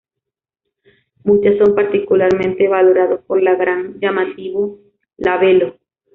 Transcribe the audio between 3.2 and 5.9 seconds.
por la gran llamativo labelo.